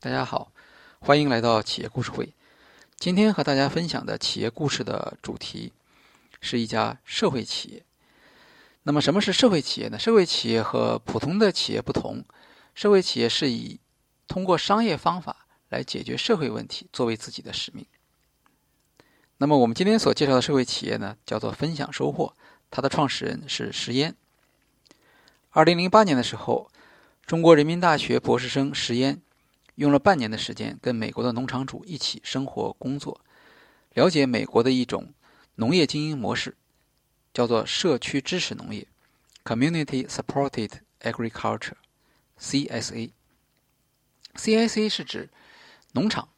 [0.00, 0.52] 大家好，
[1.00, 2.32] 欢迎来到企业故事会。
[2.98, 5.72] 今天和大家分享的企业故事的主题
[6.40, 7.84] 是一家社会企业。
[8.84, 9.98] 那么，什么是社会企业呢？
[9.98, 12.24] 社会企业和普通的企业不同，
[12.76, 13.80] 社会企业是以
[14.28, 17.84] 通过商业方法来解决社会问题作为自己的使命。
[19.38, 22.36] 那么，我们今天所介绍的社会企业呢，叫做分享收获，
[22.70, 24.14] 它的创始人是石嫣。
[25.50, 26.70] 二零零八年的时候，
[27.26, 29.20] 中国人民大学博士生石嫣。
[29.78, 33.20] 用了半年的时间，跟美国的农场主一起生活工作，
[33.94, 35.14] 了解美国的一种
[35.54, 36.56] 农业经营模式，
[37.32, 38.88] 叫做社区支持农业
[39.44, 43.10] （Community Supported Agriculture，CSA）。
[44.34, 45.30] CSA 是指
[45.92, 46.28] 农场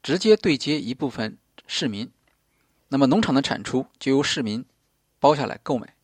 [0.00, 2.12] 直接对接一部分市民，
[2.86, 4.64] 那么农场的产出就由市民
[5.18, 5.96] 包下来购买。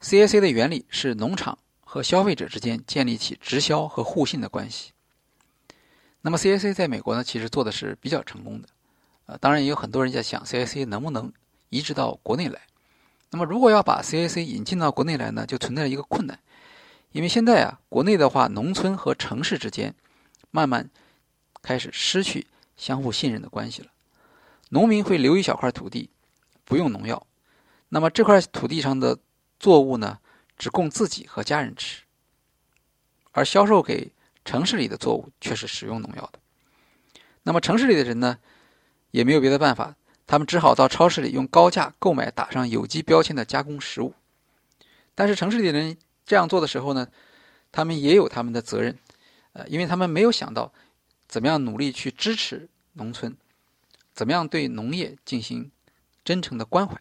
[0.00, 4.93] CSA 的原理是农场和消费者之间建立起直销和互信的关系。
[6.26, 8.68] 那么 CAC 在美国呢，其实做的是比较成功的，
[9.26, 11.30] 呃，当然也有很多人在想 CAC 能不能
[11.68, 12.62] 移植到国内来。
[13.28, 16.38] 那么如果要把 CAC 引进到国内来呢，就存在一个困难，
[17.12, 19.94] 因为现在啊，国内的话，农村和城市之间
[20.50, 20.88] 慢慢
[21.60, 23.88] 开始失去相互信任的关系了。
[24.70, 26.08] 农民会留一小块土地，
[26.64, 27.26] 不用农药，
[27.90, 29.18] 那么这块土地上的
[29.60, 30.18] 作物呢，
[30.56, 32.04] 只供自己和家人吃，
[33.32, 34.13] 而销售给。
[34.44, 36.38] 城市里的作物却是使用农药的，
[37.42, 38.38] 那么城市里的人呢，
[39.10, 44.14] 也没有别的办法，他们只好到超市里用高价购买打上有机标签的加工食物。
[45.14, 47.08] 但是城市里的人这样做的时候呢，
[47.72, 48.98] 他们也有他们的责任，
[49.54, 50.72] 呃，因为他们没有想到
[51.26, 53.36] 怎么样努力去支持农村，
[54.12, 55.70] 怎么样对农业进行
[56.24, 57.00] 真诚的关怀。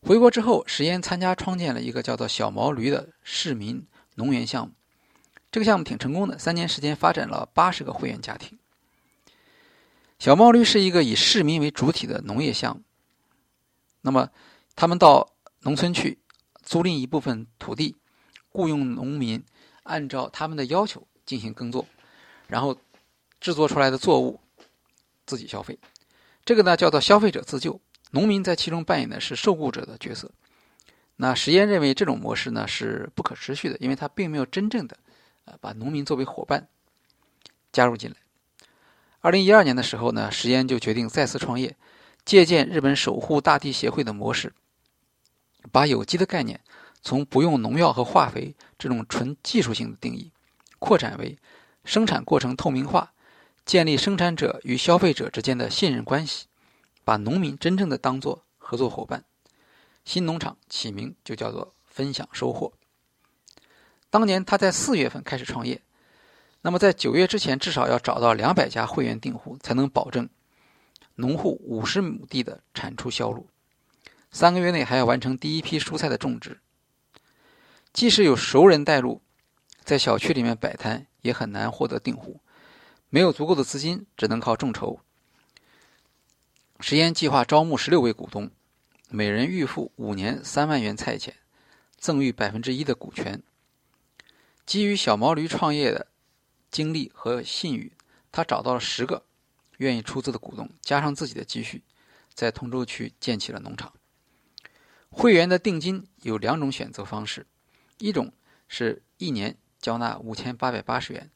[0.00, 4.74] 回国之后，石岩参加创建了一个叫做“小毛驴”的市民农园项目。
[5.52, 8.58] 这个项目挺成功的，三年时间发展了八十个会员家庭。
[10.18, 12.82] 小毛驴是一个以市民为主体的农业项目。
[14.00, 14.30] 那么，
[14.74, 16.18] 他们到农村去
[16.62, 17.94] 租赁一部分土地，
[18.48, 19.44] 雇佣农民
[19.82, 21.86] 按照他们的要求进行耕作，
[22.48, 22.74] 然后
[23.38, 24.40] 制作出来的作物
[25.26, 25.78] 自己消费。
[26.46, 27.78] 这个呢叫做消费者自救，
[28.12, 30.30] 农民在其中扮演的是受雇者的角色。
[31.16, 34.96] 那实验认为这种模式呢是不可持续的，因为它并没有真正的。
[35.44, 36.68] 呃，把农民作为伙伴
[37.72, 38.16] 加入进来。
[39.20, 41.76] 二零一二年的时候呢，石岩就决定再次创业，
[42.24, 44.52] 借鉴日本守护大地协会的模式，
[45.70, 46.60] 把有机的概念
[47.00, 50.32] 从不用农药和化肥这种纯技术性的定义，
[50.78, 51.38] 扩展为
[51.84, 53.12] 生产过程透明化，
[53.64, 56.46] 建立生产者与消费者之间的信任关系，
[57.04, 59.24] 把农民真正的当做合作伙伴。
[60.04, 62.72] 新农场起名就叫做“分享收获”。
[64.12, 65.80] 当年他在四月份开始创业，
[66.60, 70.28] 那么在九月之前至少要找到两百家会员订户，才能保证
[71.14, 73.48] 农户五十亩地的产出销路。
[74.30, 76.60] 三个月内还要完成第一批蔬菜的种植。
[77.94, 79.22] 即使有熟人带路，
[79.82, 82.38] 在小区里面摆摊也很难获得订户，
[83.08, 85.00] 没有足够的资金，只能靠众筹。
[86.80, 88.50] 实验计划招募十六位股东，
[89.08, 91.34] 每人预付五年三万元菜钱，
[91.96, 93.42] 赠予百分之一的股权。
[94.64, 96.06] 基于小毛驴创业的
[96.70, 97.92] 经历和信誉，
[98.30, 99.24] 他找到了十个
[99.78, 101.82] 愿意出资的股东，加上自己的积蓄，
[102.32, 103.92] 在通州区建起了农场。
[105.10, 107.46] 会员的定金有两种选择方式，
[107.98, 108.32] 一种
[108.68, 111.30] 是一年交纳五千八百八十元，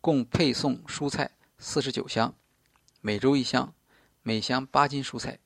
[0.00, 2.34] 共配送蔬菜四十九箱，
[3.00, 3.72] 每周一箱，
[4.22, 5.38] 每箱八斤蔬菜；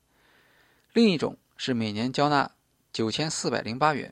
[0.93, 2.55] 另一种是每年交纳
[2.91, 4.11] 九千四百零八元，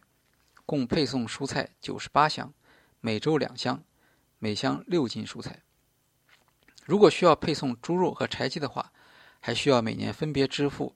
[0.66, 2.54] 共配送蔬菜九十八箱。
[3.06, 3.84] 每周两箱，
[4.40, 5.62] 每箱六斤蔬菜。
[6.86, 8.94] 如果需要配送猪肉和柴鸡的话，
[9.42, 10.96] 还需要每年分别支付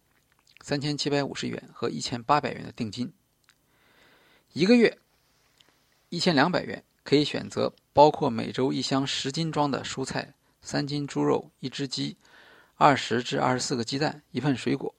[0.61, 3.11] 三千七百五十元和一千八百元的定金。
[4.53, 4.97] 一个月
[6.07, 12.15] 一千两百元可以选择包括每周一箱十斤装的蔬菜、三斤猪肉、一只鸡、
[12.75, 14.95] 二十至二十四个鸡蛋、一份水果。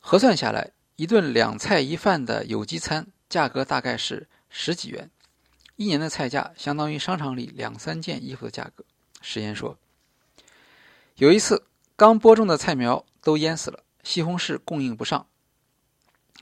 [0.00, 4.26] 核算下来，一顿两菜一饭的有机餐价格大概是。
[4.54, 5.10] 十几元，
[5.76, 8.84] 一年的菜价相当于商场里两三件衣服的价格。
[9.22, 9.78] 实验说，
[11.16, 11.66] 有一次
[11.96, 15.26] 刚播种的菜苗都淹死了，西红柿供应不上。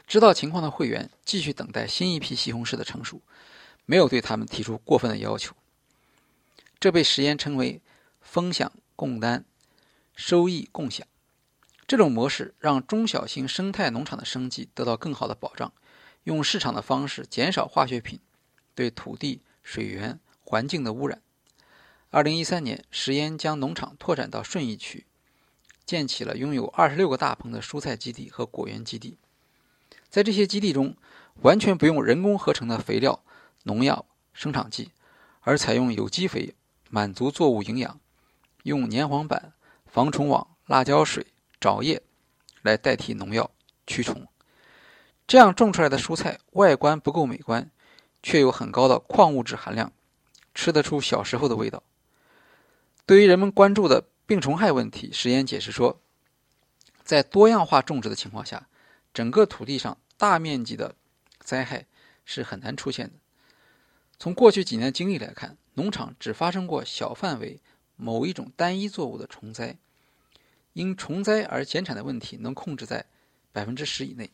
[0.09, 3.23] 知道情况的会员继续等待新一批西红柿的成熟，
[3.87, 5.55] 没有对他们提出过分的要求。
[6.81, 7.81] 这被实验称为
[8.21, 9.45] “风享共担，
[10.17, 11.07] 收益共享”。
[11.87, 15.73] 这种模式让中小型生态农场的生计得到更好的保障。
[16.25, 18.21] 用市场的方式减少化学品
[18.75, 21.23] 对土地、水源、环境的污染，
[22.11, 25.07] 二零一三年，石岩将农场拓展到顺义区，
[25.87, 29.17] 建起了拥有二十六个大棚的蔬菜基地和果园基地。
[30.09, 30.97] 在这些基地中，
[31.43, 33.23] 完全不用人工合成的肥料、
[33.63, 34.91] 农药、生长剂，
[35.41, 36.55] 而采用有机肥，
[36.91, 38.01] 满足作物营养，
[38.65, 39.53] 用粘黄板、
[39.87, 41.27] 防虫网、辣椒水、
[41.61, 42.03] 沼液
[42.63, 43.51] 来代替农药
[43.87, 44.27] 驱虫。
[45.31, 47.71] 这样种出来的蔬菜外观不够美观，
[48.21, 49.93] 却有很高的矿物质含量，
[50.57, 51.85] 吃得出小时候的味道。
[53.07, 56.01] 对于人们关注的病虫害问题，石岩解释说，
[57.05, 58.67] 在多样化种植的情况下，
[59.15, 60.97] 整个土地上大面积的
[61.39, 61.87] 灾害
[62.25, 63.13] 是很难出现的。
[64.19, 67.61] 从过去几年的经历来看，农场只发生过小范围
[67.95, 69.79] 某一种单一作物的虫灾，
[70.73, 73.07] 因虫灾而减产的问题能控制在
[73.53, 74.29] 百分之十以内。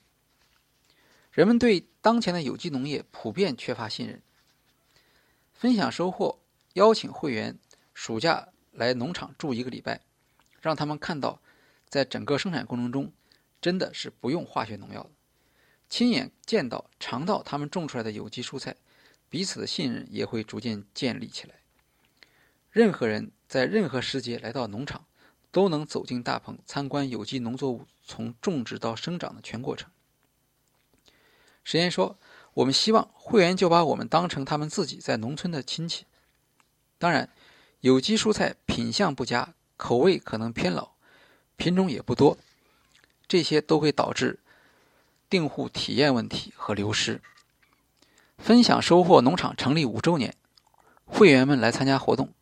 [1.37, 4.23] 人们对当前的有机农业普遍缺乏信任。
[5.53, 6.39] 分享收获
[6.73, 7.59] 邀请会员
[7.93, 10.01] 暑假来农场住一个礼拜，
[10.63, 11.43] 让他们看到，
[11.91, 13.13] 在整个生产过程中，
[13.61, 15.11] 真的是不用化学农药的。
[15.91, 18.75] 亲眼见到、尝到他们种出来的有机蔬菜，
[19.29, 21.57] 彼此的信任也会逐渐建立起来。
[22.71, 25.05] 任何人在任何时节来到农场，
[25.51, 29.91] 都能走进大棚，参观有机农作物从种植到生长的全过程。
[31.69, 32.17] 实验说
[32.55, 36.07] ：“我们希望会员就把我们当成他们自己在农村的亲戚。
[36.97, 37.29] 当然，
[37.81, 40.93] 有机蔬菜品相不佳，口味可能偏老，
[41.57, 42.39] 品种也不多，
[43.27, 44.39] 这些都会导致
[45.29, 47.21] 订户体验问题和流失。”
[48.39, 50.37] 分享收获农场成立五周年，
[51.05, 52.33] 会员们来参加活动。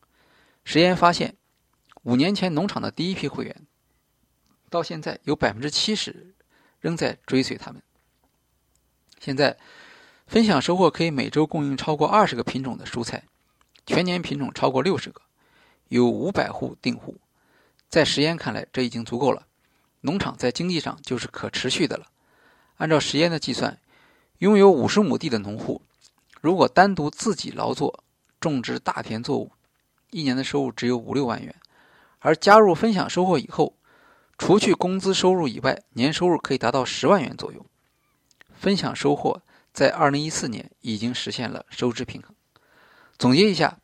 [0.65, 1.39] 实验发现，
[2.03, 3.67] 五年前农场的第一批会员，
[4.69, 6.35] 到现在有百分之七十
[6.79, 7.83] 仍在追随他们。
[9.25, 9.57] 现在，
[10.27, 13.23] 分享收获可以每周供应超过二十个品种的蔬菜，
[13.87, 15.23] 全年品种超过六十个，
[15.89, 17.17] 有五百户订户。
[17.89, 19.47] 在实验看来，这已经足够了。
[20.03, 22.05] 农场在经济上就是可持续的了。
[22.77, 23.79] 按照实验的计算，
[24.41, 25.81] 拥有五十亩地的农户，
[26.43, 28.05] 如果单独自己劳作
[28.39, 29.53] 种植大田作物，
[30.11, 31.51] 一年的收入只有五六万元；
[32.19, 33.75] 而加入分享收获以后，
[34.37, 37.65] 除去工资收入以外，年收入可以达到十万元左右。
[38.65, 39.43] 分享收获
[39.75, 42.35] 在二零一四年已经实现了收支平衡。
[43.19, 43.79] 总结一下，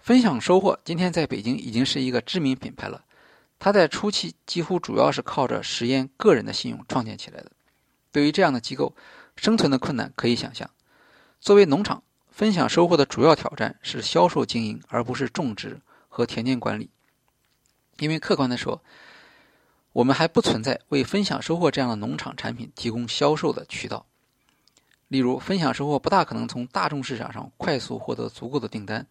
[0.00, 3.04] 分享收获今天在北京已经是一个知名品牌了。
[3.60, 7.52] 它在初期几乎主要是靠着实验个人的信用创建起来的。
[8.10, 8.96] 对于这样的机构，
[9.36, 10.68] 生存的困难可以想象。
[11.40, 16.90] 作为农场，分享收获的主要挑战是销售经营，而不是种植和田间管理。
[18.00, 18.82] 因为客观的说，
[19.92, 24.04] 我们还不存在为分享收获这样的农场产品提供销售的渠道。
[25.08, 29.06] 例如，分享收获不大可能从大众市场上快速获得足够的订单。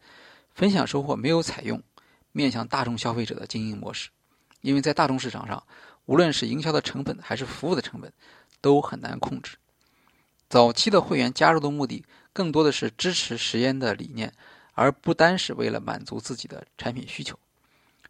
[0.54, 1.82] 分享收获没有采用
[2.32, 4.10] 面向大众消费者的经营模式，
[4.62, 5.62] 因为在大众市场上，
[6.06, 8.12] 无论是营销的成本还是服务的成本，
[8.62, 9.58] 都很难控制。
[10.50, 14.32] 早期的会员加入的目的更多的是支持实验的理念，
[14.74, 17.38] 而不单是为了满足自己的产品需求。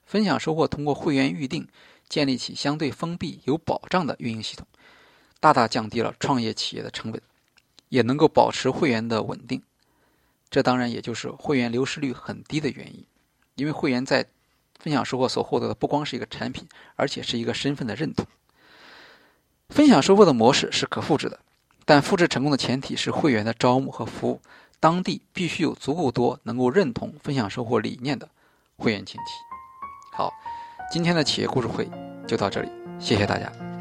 [0.06, 1.68] 分享收获通过会员预定
[2.10, 4.68] 建立起相对封闭、有保障的运营系统，
[5.40, 7.20] 大大降低了创业企业的成本。
[7.96, 9.62] 也能够保持会员的稳定，
[10.50, 13.06] 这当然也就是会员流失率很低的原因。
[13.56, 14.26] 因为会员在
[14.78, 18.28] 分享收获所获得的不光是一个产品，而且是一个身份的认同。
[19.70, 21.40] 分享收获的模式是可复制的，
[21.86, 24.42] 但复制成功的前提是会员的招募和服务，
[24.82, 28.28] 当地必须有足够多能够认同分享收获理念的
[28.76, 29.32] 会员群体。
[30.12, 30.34] 好，
[30.92, 31.90] 今天的企业故事会
[32.28, 33.75] 就到这里，谢谢大家。